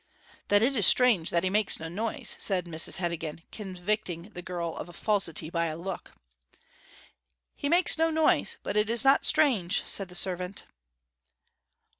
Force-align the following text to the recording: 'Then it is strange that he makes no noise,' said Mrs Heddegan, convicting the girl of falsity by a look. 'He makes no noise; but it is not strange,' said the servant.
'Then 0.47 0.63
it 0.63 0.75
is 0.75 0.87
strange 0.87 1.29
that 1.29 1.43
he 1.43 1.49
makes 1.51 1.79
no 1.79 1.87
noise,' 1.87 2.35
said 2.39 2.65
Mrs 2.65 2.97
Heddegan, 2.97 3.43
convicting 3.51 4.31
the 4.33 4.41
girl 4.41 4.75
of 4.77 4.95
falsity 4.95 5.51
by 5.51 5.67
a 5.67 5.77
look. 5.77 6.13
'He 7.55 7.69
makes 7.69 7.99
no 7.99 8.09
noise; 8.09 8.57
but 8.63 8.75
it 8.75 8.89
is 8.89 9.03
not 9.03 9.25
strange,' 9.25 9.83
said 9.85 10.07
the 10.07 10.15
servant. 10.15 10.63